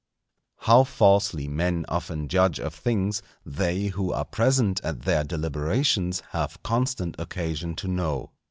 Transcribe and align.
_How 0.65 0.83
falsely 0.83 1.47
men 1.47 1.85
often 1.87 2.27
judge 2.27 2.59
of 2.59 2.73
things, 2.73 3.21
they 3.45 3.85
who 3.89 4.11
are 4.11 4.25
present 4.25 4.81
at 4.83 5.03
their 5.03 5.23
deliberations 5.23 6.23
have 6.31 6.63
constant 6.63 7.15
occasion 7.19 7.75
to 7.75 7.87
know. 7.87 8.31